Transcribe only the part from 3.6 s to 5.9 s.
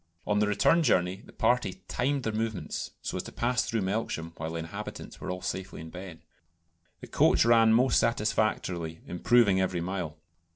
through Melksham while the inhabitants were all safely